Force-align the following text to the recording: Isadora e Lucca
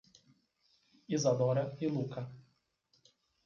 Isadora 1.07 1.77
e 1.79 1.87
Lucca 1.87 2.27